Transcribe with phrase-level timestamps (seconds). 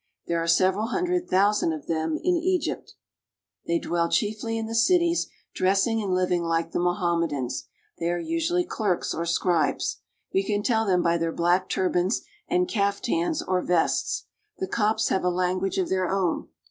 [0.25, 2.95] There are several hundred thou sand of them in Egypt.
[3.67, 7.67] They dwell chiefly in the cities, dressing and living like the Mohammedans.
[7.99, 9.97] They are usually clerks or scribes.
[10.33, 14.25] We can tell them by their black turbans and kaftans or vests.
[14.57, 16.47] The Copts have a language of their own.